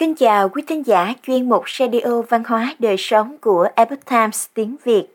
Kính 0.00 0.14
chào 0.14 0.48
quý 0.48 0.62
thính 0.66 0.86
giả 0.86 1.14
chuyên 1.26 1.48
mục 1.48 1.62
Radio 1.78 2.22
Văn 2.28 2.42
hóa 2.46 2.74
Đời 2.78 2.96
Sống 2.98 3.36
của 3.40 3.68
Epoch 3.74 4.04
Times 4.10 4.46
tiếng 4.54 4.76
Việt. 4.84 5.06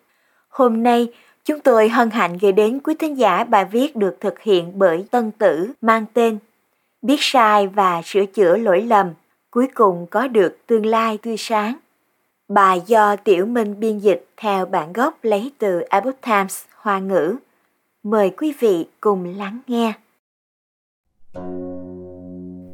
Hôm 0.50 0.84
nay, 0.84 1.08
chúng 1.46 1.60
tôi 1.60 1.90
hân 1.90 2.10
hạnh 2.10 2.38
gửi 2.42 2.52
đến 2.52 2.80
quý 2.80 2.96
thính 3.00 3.18
giả 3.18 3.44
bài 3.44 3.66
viết 3.66 3.96
được 3.96 4.18
thực 4.22 4.40
hiện 4.40 4.72
bởi 4.76 5.06
Tân 5.12 5.32
Tử 5.32 5.72
mang 5.82 6.06
tên 6.14 6.38
Biết 7.02 7.16
sai 7.20 7.68
và 7.68 8.02
sửa 8.06 8.26
chữa 8.26 8.58
lỗi 8.58 8.82
lầm, 8.82 9.10
cuối 9.52 9.68
cùng 9.74 10.08
có 10.12 10.28
được 10.28 10.58
tương 10.68 10.86
lai 10.86 11.18
tươi 11.18 11.36
sáng. 11.38 11.76
Bài 12.48 12.82
do 12.86 13.16
Tiểu 13.16 13.46
Minh 13.46 13.80
biên 13.80 14.00
dịch 14.00 14.28
theo 14.38 14.66
bản 14.66 14.94
gốc 14.94 15.18
lấy 15.22 15.52
từ 15.58 15.82
Epoch 15.90 16.22
Times 16.22 16.64
Hoa 16.76 17.00
ngữ. 17.00 17.36
Mời 18.04 18.30
quý 18.38 18.54
vị 18.60 18.88
cùng 19.02 19.38
lắng 19.38 19.60
nghe. 19.68 19.94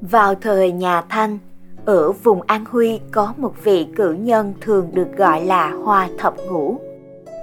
Vào 0.01 0.35
thời 0.35 0.71
nhà 0.71 1.01
Thanh, 1.09 1.37
ở 1.85 2.11
vùng 2.11 2.41
An 2.41 2.65
Huy 2.65 2.99
có 3.11 3.33
một 3.37 3.53
vị 3.63 3.87
cử 3.95 4.13
nhân 4.13 4.53
thường 4.61 4.89
được 4.93 5.07
gọi 5.17 5.45
là 5.45 5.71
Hoa 5.71 6.09
Thập 6.17 6.35
Ngũ. 6.49 6.79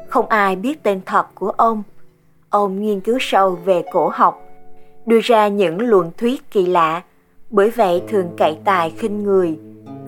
Không 0.09 0.27
ai 0.27 0.57
biết 0.57 0.83
tên 0.83 1.01
thật 1.07 1.27
của 1.35 1.51
ông. 1.51 1.83
Ông 2.51 2.81
nghiên 2.81 3.01
cứu 3.01 3.19
sâu 3.21 3.59
về 3.65 3.83
cổ 3.93 4.11
học, 4.15 4.43
đưa 5.07 5.21
ra 5.21 5.49
những 5.49 5.81
luận 5.81 6.11
thuyết 6.17 6.51
kỳ 6.51 6.67
lạ, 6.67 7.03
bởi 7.51 7.71
vậy 7.71 8.03
thường 8.09 8.27
cậy 8.37 8.59
tài 8.65 8.91
khinh 8.91 9.23
người, 9.23 9.59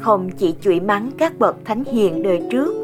không 0.00 0.30
chỉ 0.30 0.54
chửi 0.60 0.80
mắng 0.80 1.10
các 1.18 1.38
bậc 1.38 1.56
thánh 1.64 1.84
hiền 1.84 2.22
đời 2.22 2.42
trước, 2.50 2.74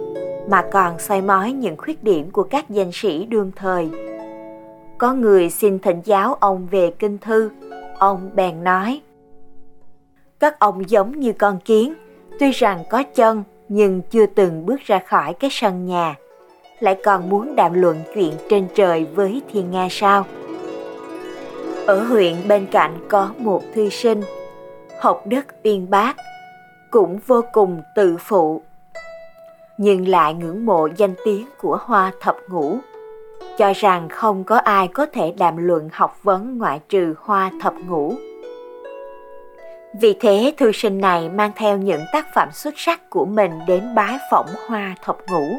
mà 0.49 0.65
còn 0.73 0.99
soi 0.99 1.21
mói 1.21 1.53
những 1.53 1.77
khuyết 1.77 2.05
điểm 2.05 2.31
của 2.31 2.43
các 2.43 2.71
danh 2.71 2.91
sĩ 2.93 3.25
đương 3.25 3.53
thời. 3.57 3.91
Có 4.99 5.15
người 5.15 5.51
xin 5.51 5.79
thỉnh 5.79 6.01
giáo 6.05 6.35
ông 6.35 6.67
về 6.71 6.91
kinh 6.99 7.19
thư, 7.19 7.51
ông 7.99 8.31
bèn 8.35 8.65
nói– 8.65 9.01
các 10.41 10.59
ông 10.59 10.91
giống 10.91 11.21
như 11.21 11.33
con 11.33 11.59
kiến, 11.65 11.95
tuy 12.41 12.51
rằng 12.51 12.85
có 12.91 13.03
chân 13.03 13.45
nhưng 13.69 14.03
chưa 14.11 14.27
từng 14.27 14.67
bước 14.67 14.81
ra 14.81 14.99
khỏi 14.99 15.35
cái 15.35 15.51
sân 15.53 15.87
nhà, 15.87 16.15
lại 16.81 17.01
còn 17.05 17.29
muốn 17.29 17.57
đàm 17.57 17.73
luận 17.75 17.97
chuyện 18.15 18.33
trên 18.51 18.69
trời 18.75 19.07
với 19.15 19.43
thiên 19.53 19.71
nga 19.71 19.89
sao. 19.91 20.25
Ở 21.87 22.05
huyện 22.05 22.35
bên 22.49 22.67
cạnh 22.67 22.97
có 23.09 23.31
một 23.39 23.63
thư 23.75 23.89
sinh, 23.89 24.23
học 25.01 25.23
đức 25.27 25.47
uyên 25.65 25.91
bác, 25.91 26.17
cũng 26.91 27.19
vô 27.27 27.45
cùng 27.53 27.83
tự 27.95 28.17
phụ, 28.17 28.63
nhưng 29.79 30.09
lại 30.09 30.35
ngưỡng 30.35 30.67
mộ 30.67 30.89
danh 30.97 31.15
tiếng 31.25 31.47
của 31.61 31.79
hoa 31.83 32.13
thập 32.21 32.37
ngũ, 32.49 32.79
cho 33.59 33.73
rằng 33.73 34.09
không 34.09 34.45
có 34.45 34.57
ai 34.57 34.89
có 34.89 35.07
thể 35.07 35.35
đàm 35.39 35.57
luận 35.57 35.89
học 35.93 36.19
vấn 36.23 36.59
ngoại 36.59 36.81
trừ 36.89 37.15
hoa 37.19 37.51
thập 37.61 37.75
ngũ 37.87 38.15
vì 40.01 40.15
thế 40.21 40.53
thư 40.57 40.73
sinh 40.73 41.01
này 41.01 41.29
mang 41.29 41.51
theo 41.57 41.77
những 41.77 42.03
tác 42.13 42.27
phẩm 42.35 42.49
xuất 42.53 42.75
sắc 42.77 43.11
của 43.11 43.25
mình 43.25 43.53
đến 43.67 43.95
bái 43.95 44.19
phỏng 44.31 44.47
Hoa 44.67 44.95
Thập 45.03 45.17
Ngũ. 45.29 45.59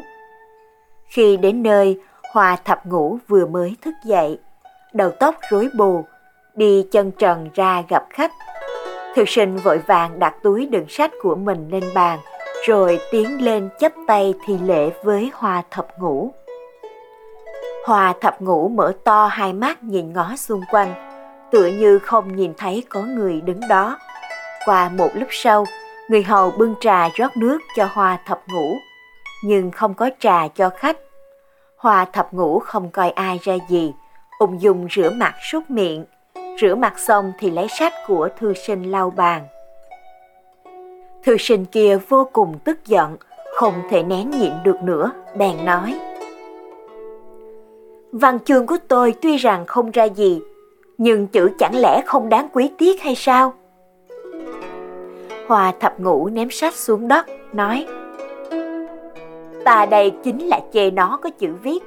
Khi 1.06 1.36
đến 1.36 1.62
nơi, 1.62 2.00
Hoa 2.32 2.56
Thập 2.64 2.86
Ngũ 2.86 3.18
vừa 3.28 3.46
mới 3.46 3.76
thức 3.82 3.94
dậy, 4.04 4.38
đầu 4.92 5.10
tóc 5.10 5.34
rối 5.50 5.68
bù, 5.74 6.04
đi 6.54 6.86
chân 6.92 7.10
trần 7.10 7.48
ra 7.54 7.82
gặp 7.88 8.04
khách. 8.10 8.32
Thư 9.14 9.24
sinh 9.26 9.56
vội 9.56 9.78
vàng 9.78 10.18
đặt 10.18 10.34
túi 10.42 10.66
đựng 10.66 10.86
sách 10.88 11.10
của 11.22 11.34
mình 11.34 11.68
lên 11.70 11.84
bàn, 11.94 12.18
rồi 12.66 13.00
tiến 13.10 13.44
lên 13.44 13.68
chấp 13.78 13.92
tay 14.06 14.34
thi 14.46 14.58
lễ 14.64 14.90
với 15.04 15.30
Hoa 15.34 15.62
Thập 15.70 15.86
Ngũ. 15.98 16.30
Hoa 17.86 18.14
Thập 18.20 18.40
Ngũ 18.40 18.68
mở 18.68 18.92
to 19.04 19.26
hai 19.26 19.52
mắt 19.52 19.82
nhìn 19.82 20.12
ngó 20.12 20.36
xung 20.36 20.60
quanh, 20.70 20.94
tựa 21.50 21.66
như 21.66 21.98
không 21.98 22.36
nhìn 22.36 22.52
thấy 22.58 22.84
có 22.88 23.02
người 23.02 23.40
đứng 23.40 23.60
đó 23.68 23.98
qua 24.66 24.88
một 24.88 25.10
lúc 25.14 25.28
sau, 25.30 25.64
người 26.08 26.22
hầu 26.22 26.50
bưng 26.50 26.74
trà 26.80 27.08
rót 27.08 27.36
nước 27.36 27.58
cho 27.76 27.88
Hoa 27.92 28.18
thập 28.26 28.42
ngũ, 28.48 28.76
nhưng 29.44 29.70
không 29.70 29.94
có 29.94 30.10
trà 30.18 30.48
cho 30.48 30.70
khách. 30.70 30.98
Hoa 31.76 32.04
thập 32.04 32.32
ngũ 32.32 32.58
không 32.58 32.90
coi 32.90 33.10
ai 33.10 33.38
ra 33.42 33.54
gì, 33.68 33.92
ung 34.38 34.60
dung 34.60 34.88
rửa 34.90 35.10
mặt 35.10 35.34
súc 35.50 35.70
miệng, 35.70 36.04
rửa 36.60 36.74
mặt 36.74 36.98
xong 36.98 37.32
thì 37.38 37.50
lấy 37.50 37.66
sách 37.68 37.92
của 38.06 38.28
thư 38.38 38.54
sinh 38.54 38.90
lau 38.90 39.10
bàn. 39.10 39.46
Thư 41.24 41.36
sinh 41.36 41.64
kia 41.64 41.98
vô 42.08 42.28
cùng 42.32 42.58
tức 42.64 42.86
giận, 42.86 43.16
không 43.54 43.74
thể 43.90 44.02
nén 44.02 44.30
nhịn 44.30 44.52
được 44.64 44.82
nữa, 44.82 45.10
bèn 45.36 45.64
nói. 45.64 46.00
Văn 48.12 48.38
chương 48.44 48.66
của 48.66 48.76
tôi 48.88 49.14
tuy 49.22 49.36
rằng 49.36 49.66
không 49.66 49.90
ra 49.90 50.04
gì, 50.04 50.40
nhưng 50.98 51.26
chữ 51.26 51.50
chẳng 51.58 51.76
lẽ 51.76 52.02
không 52.06 52.28
đáng 52.28 52.48
quý 52.52 52.70
tiếc 52.78 53.02
hay 53.02 53.14
sao? 53.14 53.54
Hoa 55.48 55.72
thập 55.80 56.00
ngũ 56.00 56.28
ném 56.28 56.50
sách 56.50 56.74
xuống 56.74 57.08
đất, 57.08 57.26
nói 57.52 57.86
Ta 59.64 59.86
đây 59.86 60.12
chính 60.24 60.48
là 60.48 60.60
chê 60.72 60.90
nó 60.90 61.18
có 61.22 61.30
chữ 61.30 61.54
viết. 61.62 61.78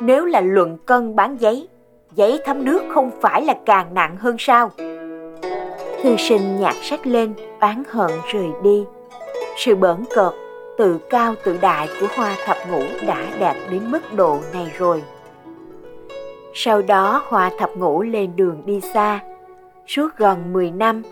Nếu 0.00 0.24
là 0.24 0.40
luận 0.40 0.78
cân 0.86 1.16
bán 1.16 1.36
giấy, 1.40 1.68
giấy 2.14 2.40
thấm 2.44 2.64
nước 2.64 2.82
không 2.94 3.10
phải 3.20 3.42
là 3.42 3.54
càng 3.66 3.94
nặng 3.94 4.16
hơn 4.16 4.36
sao? 4.38 4.70
Thư 6.02 6.16
sinh 6.16 6.60
nhặt 6.60 6.74
sách 6.82 7.06
lên, 7.06 7.34
oán 7.60 7.82
hận 7.88 8.10
rời 8.32 8.48
đi. 8.62 8.84
Sự 9.56 9.74
bỡn 9.74 10.04
cợt, 10.14 10.32
tự 10.78 10.98
cao 11.10 11.34
tự 11.44 11.58
đại 11.60 11.88
của 12.00 12.06
hoa 12.16 12.36
thập 12.46 12.56
ngũ 12.70 12.82
đã 13.06 13.26
đạt 13.40 13.56
đến 13.70 13.90
mức 13.90 14.14
độ 14.14 14.38
này 14.52 14.72
rồi. 14.78 15.02
Sau 16.54 16.82
đó 16.82 17.22
hoa 17.28 17.50
thập 17.58 17.76
ngũ 17.76 18.02
lên 18.02 18.36
đường 18.36 18.62
đi 18.66 18.80
xa. 18.80 19.20
Suốt 19.86 20.08
gần 20.16 20.52
10 20.52 20.70
năm, 20.70 21.02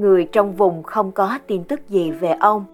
người 0.00 0.28
trong 0.32 0.52
vùng 0.52 0.82
không 0.82 1.12
có 1.12 1.38
tin 1.46 1.64
tức 1.64 1.88
gì 1.88 2.10
về 2.10 2.34
ông. 2.40 2.64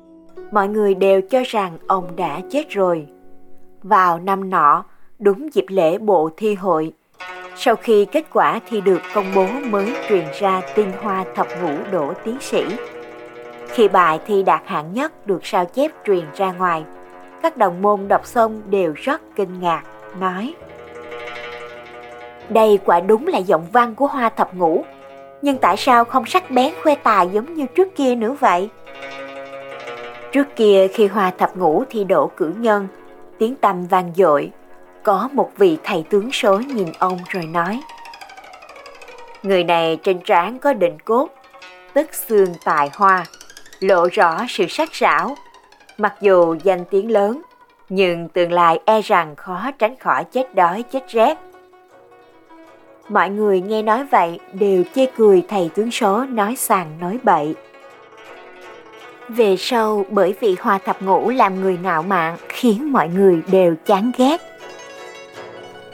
Mọi 0.53 0.69
người 0.69 0.95
đều 0.95 1.21
cho 1.21 1.43
rằng 1.47 1.79
ông 1.87 2.17
đã 2.17 2.41
chết 2.51 2.71
rồi. 2.71 3.07
Vào 3.83 4.19
năm 4.19 4.51
nọ, 4.51 4.85
đúng 5.19 5.55
dịp 5.55 5.65
lễ 5.69 5.99
bộ 5.99 6.31
thi 6.37 6.55
hội, 6.55 6.93
sau 7.57 7.77
khi 7.77 8.05
kết 8.05 8.25
quả 8.33 8.61
thi 8.69 8.81
được 8.81 9.01
công 9.15 9.27
bố 9.35 9.47
mới 9.71 9.95
truyền 10.09 10.25
ra 10.41 10.63
tin 10.75 10.87
hoa 11.03 11.25
thập 11.35 11.47
ngũ 11.63 11.75
đỗ 11.93 12.13
tiến 12.25 12.37
sĩ. 12.41 12.65
Khi 13.69 13.89
bài 13.89 14.21
thi 14.27 14.43
đạt 14.43 14.63
hạng 14.65 14.93
nhất 14.93 15.27
được 15.27 15.47
sao 15.47 15.65
chép 15.65 15.91
truyền 16.07 16.25
ra 16.35 16.53
ngoài, 16.53 16.85
các 17.43 17.57
đồng 17.57 17.83
môn 17.83 18.09
đọc 18.09 18.27
xong 18.27 18.63
đều 18.71 18.93
rất 18.97 19.23
kinh 19.37 19.61
ngạc, 19.61 19.83
nói 20.21 20.55
Đây 22.49 22.79
quả 22.85 23.01
đúng 23.01 23.27
là 23.27 23.39
giọng 23.39 23.67
văn 23.73 23.95
của 23.95 24.07
hoa 24.07 24.29
thập 24.29 24.55
ngũ, 24.55 24.85
nhưng 25.43 25.59
tại 25.59 25.77
sao 25.77 26.05
không 26.05 26.27
sắc 26.27 26.51
bén 26.51 26.73
khoe 26.83 26.95
tài 26.95 27.29
giống 27.33 27.55
như 27.55 27.67
trước 27.67 27.97
kia 27.97 28.15
nữa 28.15 28.37
vậy? 28.41 28.69
Trước 30.33 30.47
kia 30.57 30.89
khi 30.95 31.07
Hoa 31.07 31.31
Thập 31.31 31.57
Ngũ 31.57 31.85
thi 31.91 32.05
đỗ 32.05 32.31
cử 32.37 32.53
nhân, 32.59 32.89
tiếng 33.39 33.55
tầm 33.55 33.87
vang 33.87 34.13
dội, 34.17 34.51
có 35.03 35.29
một 35.33 35.51
vị 35.57 35.79
thầy 35.85 36.05
tướng 36.11 36.33
số 36.33 36.59
nhìn 36.59 36.89
ông 36.99 37.19
rồi 37.29 37.47
nói 37.47 37.81
Người 39.43 39.65
này 39.65 39.99
trên 40.03 40.19
trán 40.21 40.59
có 40.59 40.73
định 40.73 40.99
cốt, 41.05 41.29
tức 41.93 42.15
xương 42.15 42.55
tài 42.65 42.91
hoa, 42.95 43.25
lộ 43.81 44.09
rõ 44.13 44.45
sự 44.49 44.67
sắc 44.69 44.95
sảo. 44.95 45.37
Mặc 45.99 46.15
dù 46.21 46.57
danh 46.63 46.85
tiếng 46.91 47.11
lớn, 47.11 47.43
nhưng 47.89 48.29
tương 48.29 48.53
lai 48.53 48.81
e 48.85 49.01
rằng 49.01 49.37
khó 49.37 49.71
tránh 49.79 49.97
khỏi 49.97 50.25
chết 50.25 50.55
đói 50.55 50.83
chết 50.83 51.09
rét 51.09 51.39
Mọi 53.09 53.31
người 53.31 53.61
nghe 53.61 53.83
nói 53.83 54.05
vậy 54.11 54.41
đều 54.53 54.85
chê 54.95 55.07
cười 55.17 55.45
thầy 55.49 55.71
tướng 55.75 55.91
số 55.91 56.25
nói 56.25 56.57
sàng 56.57 56.99
nói 57.01 57.19
bậy. 57.23 57.55
Về 59.29 59.57
sau 59.59 60.05
bởi 60.11 60.35
vì 60.41 60.57
hòa 60.61 60.79
Thập 60.79 61.03
Ngũ 61.03 61.31
làm 61.31 61.61
người 61.61 61.79
ngạo 61.83 62.03
mạn 62.03 62.37
khiến 62.49 62.93
mọi 62.93 63.09
người 63.09 63.43
đều 63.51 63.75
chán 63.87 64.13
ghét. 64.19 64.41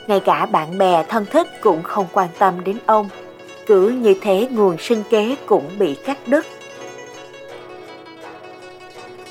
Ngay 0.06 0.20
cả 0.20 0.46
bạn 0.46 0.78
bè 0.78 1.04
thân 1.08 1.26
thích 1.30 1.48
cũng 1.60 1.82
không 1.82 2.06
quan 2.12 2.28
tâm 2.38 2.64
đến 2.64 2.76
ông. 2.86 3.08
Cứ 3.66 3.88
như 3.88 4.14
thế 4.20 4.48
nguồn 4.50 4.78
sinh 4.78 5.02
kế 5.10 5.36
cũng 5.46 5.64
bị 5.78 5.94
cắt 5.94 6.18
đứt. 6.26 6.46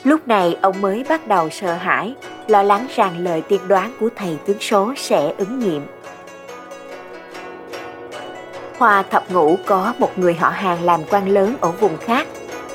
Lúc 0.04 0.28
này 0.28 0.58
ông 0.62 0.82
mới 0.82 1.06
bắt 1.10 1.28
đầu 1.28 1.50
sợ 1.50 1.74
hãi, 1.74 2.16
lo 2.48 2.64
lắng 2.64 2.88
rằng 2.96 3.24
lời 3.24 3.42
tiên 3.42 3.62
đoán 3.68 3.94
của 4.00 4.10
thầy 4.16 4.38
tướng 4.46 4.60
số 4.60 4.94
sẽ 4.98 5.34
ứng 5.38 5.60
nghiệm. 5.60 5.82
Hoa 8.82 9.04
thập 9.04 9.32
ngũ 9.32 9.56
có 9.66 9.94
một 10.00 10.20
người 10.20 10.34
họ 10.34 10.50
hàng 10.50 10.84
làm 10.84 11.02
quan 11.10 11.30
lớn 11.30 11.56
ở 11.62 11.72
vùng 11.72 11.98
khác. 11.98 12.28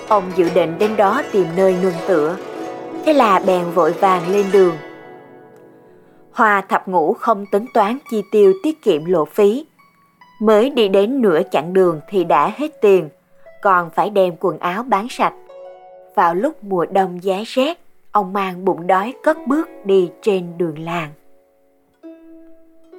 Ông 0.08 0.24
dự 0.36 0.50
định 0.54 0.78
đến 0.78 0.96
đó 0.96 1.22
tìm 1.32 1.46
nơi 1.56 1.76
nương 1.82 1.94
tựa. 2.08 2.36
Thế 3.04 3.12
là 3.12 3.38
bèn 3.38 3.70
vội 3.70 3.92
vàng 3.92 4.28
lên 4.28 4.46
đường. 4.52 4.76
Hoa 6.32 6.60
thập 6.60 6.88
ngũ 6.88 7.12
không 7.12 7.46
tính 7.46 7.66
toán 7.74 7.98
chi 8.10 8.22
tiêu 8.32 8.52
tiết 8.62 8.82
kiệm 8.82 9.04
lộ 9.04 9.24
phí. 9.24 9.66
Mới 10.40 10.70
đi 10.70 10.88
đến 10.88 11.22
nửa 11.22 11.40
chặng 11.50 11.72
đường 11.72 12.00
thì 12.08 12.24
đã 12.24 12.52
hết 12.56 12.80
tiền, 12.80 13.08
còn 13.62 13.90
phải 13.90 14.10
đem 14.10 14.34
quần 14.40 14.58
áo 14.58 14.82
bán 14.82 15.06
sạch. 15.10 15.34
Vào 16.14 16.34
lúc 16.34 16.64
mùa 16.64 16.86
đông 16.86 17.24
giá 17.24 17.36
rét, 17.46 17.78
ông 18.10 18.32
mang 18.32 18.64
bụng 18.64 18.86
đói 18.86 19.14
cất 19.22 19.38
bước 19.46 19.68
đi 19.84 20.10
trên 20.22 20.58
đường 20.58 20.78
làng. 20.78 21.10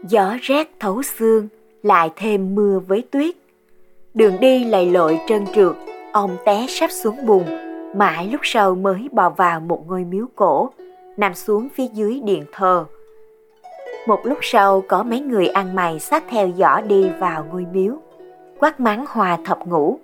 Gió 0.03 0.35
rét 0.41 0.67
thấu 0.79 1.03
xương, 1.03 1.47
lại 1.87 2.09
thêm 2.15 2.55
mưa 2.55 2.79
với 2.87 3.03
tuyết. 3.11 3.35
Đường 4.13 4.39
đi 4.39 4.65
lầy 4.65 4.85
lội 4.91 5.19
trơn 5.27 5.45
trượt, 5.55 5.75
ông 6.11 6.37
té 6.45 6.65
sắp 6.69 6.91
xuống 6.91 7.25
bùn, 7.25 7.43
Mãi 7.95 8.27
lúc 8.31 8.41
sau 8.43 8.75
mới 8.75 9.09
bò 9.11 9.29
vào 9.29 9.59
một 9.59 9.83
ngôi 9.87 10.03
miếu 10.03 10.25
cổ, 10.35 10.69
nằm 11.17 11.33
xuống 11.33 11.67
phía 11.75 11.87
dưới 11.93 12.21
điện 12.23 12.45
thờ. 12.51 12.85
Một 14.07 14.19
lúc 14.23 14.37
sau 14.41 14.83
có 14.87 15.03
mấy 15.03 15.19
người 15.19 15.47
ăn 15.47 15.75
mày 15.75 15.99
sát 15.99 16.23
theo 16.29 16.47
dõi 16.47 16.81
đi 16.81 17.09
vào 17.19 17.45
ngôi 17.51 17.65
miếu, 17.73 17.93
quát 18.59 18.79
mắng 18.79 19.05
Hòa 19.09 19.37
thập 19.45 19.67
ngủ 19.67 19.99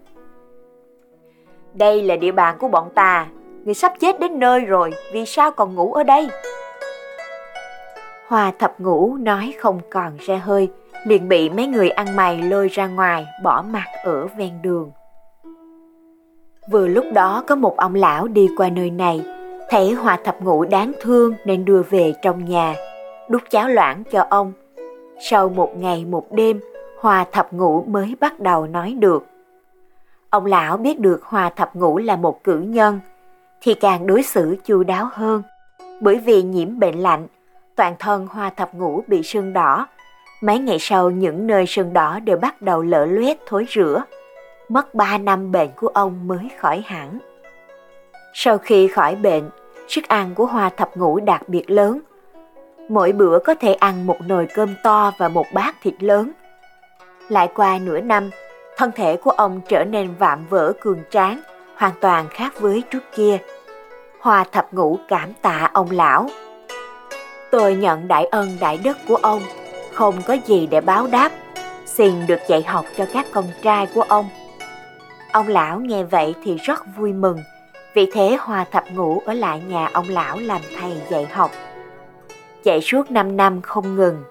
Đây 1.74 2.01
là 2.01 2.15
địa 2.15 2.31
bàn 2.31 2.56
của 2.59 2.68
bọn 2.68 2.89
ta, 2.95 3.27
người 3.65 3.74
sắp 3.74 3.94
chết 4.00 4.19
đến 4.19 4.39
nơi 4.39 4.59
rồi, 4.59 4.91
vì 5.13 5.25
sao 5.25 5.51
còn 5.51 5.75
ngủ 5.75 5.94
ở 5.94 6.03
đây? 6.03 6.27
Hòa 8.27 8.51
thập 8.59 8.79
ngủ 8.79 9.18
nói 9.19 9.53
không 9.59 9.79
còn 9.89 10.18
ra 10.19 10.38
hơi, 10.38 10.69
liền 11.03 11.27
bị 11.27 11.50
mấy 11.50 11.67
người 11.67 11.89
ăn 11.89 12.15
mày 12.15 12.41
lôi 12.41 12.67
ra 12.67 12.88
ngoài, 12.88 13.27
bỏ 13.44 13.63
mặt 13.69 13.85
ở 14.03 14.27
ven 14.27 14.61
đường. 14.61 14.91
Vừa 16.71 16.88
lúc 16.88 17.05
đó 17.13 17.44
có 17.47 17.55
một 17.55 17.77
ông 17.77 17.95
lão 17.95 18.27
đi 18.27 18.50
qua 18.57 18.69
nơi 18.69 18.89
này, 18.89 19.21
thấy 19.69 19.94
Hòa 19.94 20.17
thập 20.23 20.41
ngũ 20.41 20.65
đáng 20.65 20.91
thương 21.01 21.33
nên 21.45 21.65
đưa 21.65 21.81
về 21.89 22.13
trong 22.21 22.45
nhà, 22.45 22.75
đút 23.29 23.50
cháo 23.50 23.69
loãng 23.69 24.03
cho 24.11 24.25
ông. 24.29 24.53
Sau 25.19 25.50
một 25.50 25.77
ngày 25.77 26.05
một 26.05 26.31
đêm, 26.31 26.59
Hòa 27.00 27.25
thập 27.31 27.53
ngũ 27.53 27.83
mới 27.83 28.15
bắt 28.19 28.39
đầu 28.39 28.67
nói 28.67 28.95
được. 29.00 29.25
Ông 30.29 30.45
lão 30.45 30.77
biết 30.77 31.00
được 31.00 31.23
Hòa 31.23 31.50
thập 31.50 31.75
ngũ 31.75 31.97
là 31.97 32.15
một 32.15 32.44
cử 32.44 32.59
nhân, 32.59 33.00
thì 33.61 33.73
càng 33.73 34.07
đối 34.07 34.23
xử 34.23 34.55
chu 34.63 34.83
đáo 34.83 35.09
hơn. 35.11 35.44
Bởi 36.01 36.17
vì 36.17 36.44
nhiễm 36.44 36.79
bệnh 36.79 37.00
lạnh, 37.00 37.27
toàn 37.75 37.95
thân 38.00 38.27
hòa 38.27 38.50
thập 38.50 38.73
ngũ 38.73 39.03
bị 39.07 39.23
sưng 39.23 39.53
đỏ. 39.53 39.88
Mấy 40.44 40.60
ngày 40.60 40.78
sau 40.80 41.10
những 41.10 41.48
nơi 41.48 41.66
sưng 41.66 41.94
đỏ 41.94 42.19
đều 42.19 42.38
bắt 42.38 42.62
đầu 42.62 42.81
lở 42.81 43.06
loét 43.06 43.38
thối 43.45 43.66
rữa. 43.69 44.04
Mất 44.69 44.94
3 44.94 45.18
năm 45.18 45.51
bệnh 45.51 45.69
của 45.75 45.88
ông 45.88 46.28
mới 46.28 46.50
khỏi 46.60 46.84
hẳn. 46.86 47.19
Sau 48.34 48.57
khi 48.57 48.88
khỏi 48.88 49.16
bệnh, 49.16 49.50
sức 49.88 50.07
ăn 50.07 50.36
của 50.36 50.45
Hoa 50.45 50.69
thập 50.69 50.98
ngũ 50.98 51.19
đặc 51.19 51.50
biệt 51.50 51.72
lớn. 51.72 52.00
Mỗi 52.90 53.12
bữa 53.12 53.40
có 53.40 53.56
thể 53.56 53.74
ăn 53.74 54.07
một 54.07 54.18
nồi 54.28 54.48
cơm 54.54 54.75
to 54.84 55.12
và 55.18 55.28
một 55.28 55.45
bát 55.54 55.75
thịt 55.81 56.04
lớn. 56.04 56.31
Lại 57.30 57.50
qua 57.56 57.80
nửa 57.86 58.00
năm, 58.00 58.30
thân 58.78 58.92
thể 58.96 59.18
của 59.18 59.31
ông 59.31 59.62
trở 59.68 59.84
nên 59.84 60.13
vạm 60.19 60.46
vỡ 60.50 60.74
cường 60.81 61.00
tráng, 61.10 61.42
hoàn 61.75 61.94
toàn 62.01 62.28
khác 62.30 62.54
với 62.60 62.84
trước 62.92 63.04
kia. 63.16 63.38
Hoa 64.19 64.44
thập 64.51 64.74
ngũ 64.74 64.98
cảm 65.07 65.34
tạ 65.42 65.69
ông 65.74 65.92
lão. 65.92 66.30
Tôi 67.51 67.75
nhận 67.75 68.07
đại 68.07 68.25
ân 68.25 68.57
đại 68.60 68.80
đức 68.84 68.98
của 69.07 69.16
ông, 69.16 69.42
không 69.94 70.22
có 70.28 70.38
gì 70.45 70.68
để 70.68 70.81
báo 70.81 71.07
đáp, 71.07 71.31
xin 71.86 72.28
được 72.28 72.40
dạy 72.48 72.63
học 72.63 72.86
cho 72.98 73.06
các 73.13 73.25
con 73.31 73.45
trai 73.62 73.88
của 73.94 74.01
ông. 74.01 74.30
Ông 75.31 75.48
lão 75.48 75.80
nghe 75.80 76.04
vậy 76.04 76.36
thì 76.44 76.57
rất 76.57 76.84
vui 76.98 77.13
mừng, 77.13 77.40
vì 77.94 78.10
thế 78.13 78.38
Hoa 78.40 78.66
thập 78.72 78.84
ngũ 78.92 79.22
ở 79.25 79.34
lại 79.34 79.62
nhà 79.68 79.90
ông 79.94 80.10
lão 80.10 80.40
làm 80.40 80.62
thầy 80.80 81.01
dạy 81.10 81.25
học. 81.31 81.51
Dạy 82.63 82.81
suốt 82.81 83.12
5 83.12 83.38
năm 83.38 83.62
không 83.62 83.95
ngừng. 83.95 84.24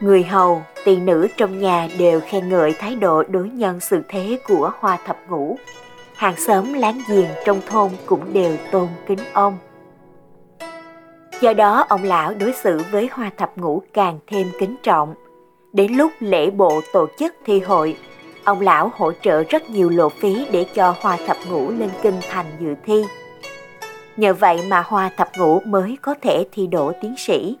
Người 0.00 0.22
hầu, 0.24 0.62
tỳ 0.84 0.96
nữ 0.96 1.28
trong 1.36 1.58
nhà 1.58 1.88
đều 1.98 2.20
khen 2.20 2.48
ngợi 2.48 2.72
thái 2.72 2.94
độ 2.94 3.22
đối 3.28 3.48
nhân 3.48 3.80
xử 3.80 4.02
thế 4.08 4.38
của 4.48 4.72
Hoa 4.80 4.98
thập 5.06 5.16
ngũ 5.28 5.58
hàng 6.18 6.36
xóm 6.36 6.72
láng 6.72 7.00
giềng 7.08 7.28
trong 7.44 7.60
thôn 7.66 7.90
cũng 8.06 8.32
đều 8.32 8.56
tôn 8.70 8.88
kính 9.06 9.18
ông. 9.32 9.58
Do 11.40 11.52
đó 11.52 11.86
ông 11.88 12.04
lão 12.04 12.34
đối 12.34 12.52
xử 12.52 12.80
với 12.90 13.08
hoa 13.12 13.30
thập 13.36 13.58
ngũ 13.58 13.82
càng 13.92 14.18
thêm 14.26 14.50
kính 14.58 14.76
trọng. 14.82 15.14
Đến 15.72 15.92
lúc 15.92 16.12
lễ 16.20 16.50
bộ 16.50 16.80
tổ 16.92 17.06
chức 17.18 17.34
thi 17.44 17.60
hội, 17.60 17.96
ông 18.44 18.60
lão 18.60 18.90
hỗ 18.94 19.12
trợ 19.22 19.42
rất 19.48 19.70
nhiều 19.70 19.90
lộ 19.90 20.08
phí 20.08 20.46
để 20.52 20.66
cho 20.74 20.94
hoa 21.00 21.16
thập 21.26 21.36
ngũ 21.50 21.70
lên 21.70 21.90
kinh 22.02 22.20
thành 22.30 22.46
dự 22.60 22.74
thi. 22.84 23.04
Nhờ 24.16 24.34
vậy 24.34 24.60
mà 24.68 24.82
hoa 24.86 25.10
thập 25.16 25.28
ngũ 25.38 25.60
mới 25.60 25.98
có 26.02 26.14
thể 26.22 26.44
thi 26.52 26.66
đỗ 26.66 26.92
tiến 27.02 27.14
sĩ. 27.18 27.56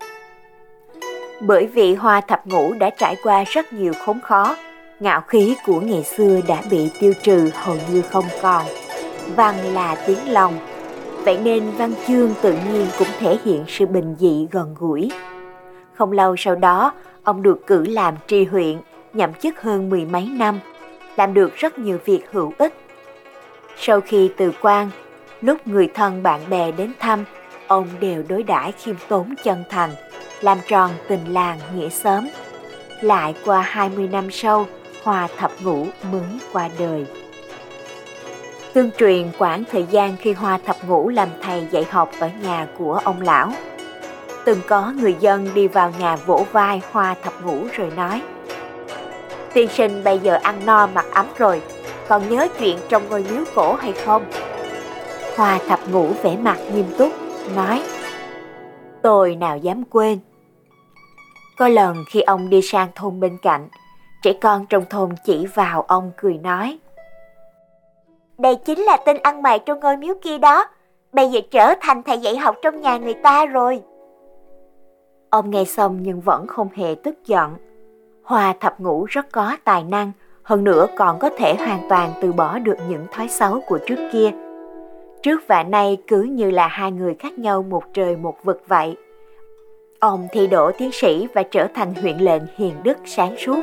Bởi 1.40 1.66
vì 1.66 1.94
hoa 1.94 2.20
thập 2.20 2.46
ngũ 2.46 2.72
đã 2.72 2.90
trải 2.90 3.16
qua 3.22 3.44
rất 3.44 3.72
nhiều 3.72 3.92
khốn 4.04 4.20
khó, 4.20 4.56
ngạo 5.00 5.20
khí 5.20 5.56
của 5.66 5.80
ngày 5.80 6.02
xưa 6.02 6.40
đã 6.46 6.62
bị 6.70 6.90
tiêu 7.00 7.12
trừ 7.22 7.50
hầu 7.54 7.76
như 7.92 8.02
không 8.02 8.24
còn. 8.42 8.66
Văn 9.36 9.54
là 9.74 9.96
tiếng 10.06 10.32
lòng, 10.32 10.58
vậy 11.24 11.38
nên 11.44 11.70
văn 11.78 11.92
chương 12.06 12.34
tự 12.42 12.52
nhiên 12.52 12.86
cũng 12.98 13.08
thể 13.18 13.38
hiện 13.44 13.64
sự 13.68 13.86
bình 13.86 14.16
dị 14.18 14.46
gần 14.50 14.74
gũi. 14.78 15.10
Không 15.94 16.12
lâu 16.12 16.36
sau 16.36 16.56
đó, 16.56 16.92
ông 17.22 17.42
được 17.42 17.66
cử 17.66 17.84
làm 17.86 18.14
tri 18.26 18.44
huyện, 18.44 18.78
nhậm 19.12 19.34
chức 19.34 19.62
hơn 19.62 19.90
mười 19.90 20.04
mấy 20.04 20.26
năm, 20.26 20.58
làm 21.16 21.34
được 21.34 21.56
rất 21.56 21.78
nhiều 21.78 21.98
việc 22.04 22.20
hữu 22.32 22.52
ích. 22.58 22.74
Sau 23.76 24.00
khi 24.00 24.30
từ 24.36 24.52
quan, 24.60 24.90
lúc 25.40 25.66
người 25.66 25.88
thân 25.94 26.22
bạn 26.22 26.40
bè 26.50 26.72
đến 26.72 26.92
thăm, 26.98 27.24
ông 27.66 27.86
đều 28.00 28.22
đối 28.28 28.42
đãi 28.42 28.72
khiêm 28.72 28.96
tốn 29.08 29.34
chân 29.44 29.64
thành, 29.70 29.90
làm 30.40 30.58
tròn 30.68 30.90
tình 31.08 31.32
làng 31.32 31.58
nghĩa 31.74 31.88
xóm. 31.88 32.28
Lại 33.00 33.34
qua 33.44 33.60
20 33.60 34.08
năm 34.12 34.30
sau, 34.30 34.66
hòa 35.02 35.28
Thập 35.36 35.50
Ngũ 35.62 35.86
mới 36.12 36.22
qua 36.52 36.68
đời. 36.78 37.06
Tương 38.78 38.90
truyền 38.98 39.30
quãng 39.38 39.64
thời 39.70 39.86
gian 39.90 40.16
khi 40.16 40.32
Hoa 40.32 40.58
Thập 40.58 40.76
Ngũ 40.86 41.08
làm 41.08 41.28
thầy 41.42 41.66
dạy 41.70 41.86
học 41.90 42.10
ở 42.18 42.30
nhà 42.42 42.66
của 42.78 43.00
ông 43.04 43.20
lão. 43.20 43.52
Từng 44.44 44.60
có 44.68 44.92
người 44.92 45.16
dân 45.20 45.48
đi 45.54 45.68
vào 45.68 45.92
nhà 45.98 46.16
vỗ 46.16 46.46
vai 46.52 46.80
Hoa 46.92 47.14
Thập 47.22 47.32
Ngũ 47.42 47.66
rồi 47.72 47.92
nói 47.96 48.22
Tiên 49.52 49.68
sinh 49.68 50.04
bây 50.04 50.18
giờ 50.18 50.38
ăn 50.42 50.66
no 50.66 50.86
mặc 50.86 51.06
ấm 51.12 51.26
rồi, 51.38 51.62
còn 52.08 52.28
nhớ 52.28 52.48
chuyện 52.58 52.78
trong 52.88 53.08
ngôi 53.08 53.24
miếu 53.30 53.44
cổ 53.54 53.74
hay 53.74 53.92
không? 53.92 54.24
Hoa 55.36 55.58
Thập 55.68 55.80
Ngũ 55.90 56.06
vẻ 56.22 56.36
mặt 56.36 56.58
nghiêm 56.74 56.86
túc, 56.98 57.12
nói 57.56 57.82
Tôi 59.02 59.36
nào 59.36 59.58
dám 59.58 59.84
quên. 59.84 60.18
Có 61.58 61.68
lần 61.68 62.04
khi 62.10 62.20
ông 62.20 62.50
đi 62.50 62.62
sang 62.62 62.88
thôn 62.94 63.20
bên 63.20 63.38
cạnh, 63.42 63.68
Trẻ 64.22 64.32
con 64.32 64.66
trong 64.66 64.84
thôn 64.90 65.10
chỉ 65.24 65.46
vào 65.46 65.82
ông 65.82 66.12
cười 66.16 66.34
nói. 66.34 66.78
Đây 68.38 68.56
chính 68.56 68.78
là 68.78 68.96
tên 68.96 69.16
ăn 69.22 69.42
mày 69.42 69.58
trong 69.58 69.80
ngôi 69.80 69.96
miếu 69.96 70.14
kia 70.22 70.38
đó. 70.38 70.66
Bây 71.12 71.28
giờ 71.28 71.40
trở 71.50 71.74
thành 71.80 72.02
thầy 72.02 72.18
dạy 72.18 72.36
học 72.36 72.56
trong 72.62 72.80
nhà 72.80 72.96
người 72.96 73.14
ta 73.14 73.46
rồi. 73.46 73.82
Ông 75.30 75.50
nghe 75.50 75.64
xong 75.64 75.98
nhưng 76.02 76.20
vẫn 76.20 76.46
không 76.46 76.68
hề 76.74 76.94
tức 76.94 77.14
giận. 77.26 77.54
Hoa 78.22 78.54
thập 78.60 78.80
ngũ 78.80 79.04
rất 79.04 79.26
có 79.32 79.56
tài 79.64 79.84
năng, 79.84 80.12
hơn 80.42 80.64
nữa 80.64 80.86
còn 80.96 81.18
có 81.18 81.30
thể 81.38 81.54
hoàn 81.54 81.88
toàn 81.88 82.12
từ 82.22 82.32
bỏ 82.32 82.58
được 82.58 82.76
những 82.88 83.06
thói 83.12 83.28
xấu 83.28 83.60
của 83.68 83.78
trước 83.86 84.08
kia. 84.12 84.30
Trước 85.22 85.40
và 85.46 85.62
nay 85.62 85.96
cứ 86.06 86.22
như 86.22 86.50
là 86.50 86.66
hai 86.68 86.92
người 86.92 87.14
khác 87.14 87.38
nhau 87.38 87.62
một 87.62 87.82
trời 87.94 88.16
một 88.16 88.44
vực 88.44 88.62
vậy. 88.68 88.96
Ông 90.00 90.28
thi 90.32 90.46
đỗ 90.46 90.70
tiến 90.78 90.92
sĩ 90.92 91.28
và 91.34 91.42
trở 91.42 91.66
thành 91.74 91.94
huyện 91.94 92.18
lệnh 92.18 92.42
hiền 92.56 92.74
đức 92.82 92.98
sáng 93.04 93.36
suốt 93.38 93.60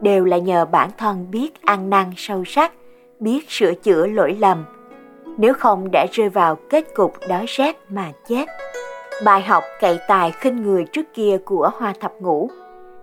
đều 0.00 0.24
là 0.24 0.38
nhờ 0.38 0.64
bản 0.64 0.90
thân 0.98 1.26
biết 1.30 1.62
ăn 1.62 1.90
năn 1.90 2.06
sâu 2.16 2.44
sắc, 2.44 2.72
biết 3.20 3.50
sửa 3.50 3.74
chữa 3.74 4.06
lỗi 4.06 4.36
lầm. 4.40 4.64
Nếu 5.38 5.54
không 5.54 5.88
đã 5.92 6.06
rơi 6.12 6.28
vào 6.28 6.58
kết 6.70 6.94
cục 6.94 7.12
đói 7.28 7.44
rét 7.48 7.76
mà 7.88 8.12
chết. 8.28 8.44
Bài 9.24 9.42
học 9.42 9.64
cậy 9.80 9.98
tài 10.08 10.30
khinh 10.30 10.62
người 10.62 10.84
trước 10.92 11.14
kia 11.14 11.38
của 11.44 11.70
Hoa 11.74 11.92
Thập 12.00 12.12
Ngũ 12.20 12.50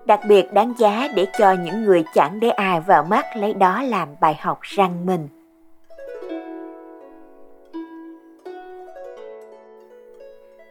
đặc 0.05 0.19
biệt 0.27 0.53
đáng 0.53 0.73
giá 0.77 1.07
để 1.15 1.27
cho 1.37 1.51
những 1.51 1.83
người 1.83 2.03
chẳng 2.13 2.39
để 2.39 2.49
ai 2.49 2.77
à 2.77 2.79
vào 2.79 3.03
mắt 3.03 3.25
lấy 3.35 3.53
đó 3.53 3.81
làm 3.81 4.07
bài 4.21 4.35
học 4.39 4.59
răng 4.61 5.05
mình. 5.05 5.27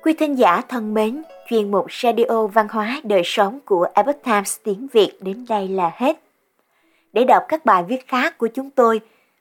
Quý 0.02 0.12
thính 0.12 0.38
giả 0.38 0.62
thân 0.68 0.94
mến, 0.94 1.23
chuyên 1.49 1.70
mục 1.70 1.87
Radio 1.92 2.47
Văn 2.47 2.68
hóa 2.70 3.00
Đời 3.04 3.23
Sống 3.25 3.59
của 3.64 3.87
Epoch 3.94 4.23
Times 4.25 4.56
tiếng 4.64 4.87
Việt 4.92 5.12
đến 5.20 5.44
đây 5.49 5.68
là 5.68 5.90
hết. 5.94 6.16
Để 7.12 7.25
đọc 7.25 7.42
các 7.49 7.64
bài 7.64 7.85
viết 7.88 8.09
khác 8.09 8.38
của 8.38 8.49
chúng 8.54 8.70
tôi, 8.70 9.00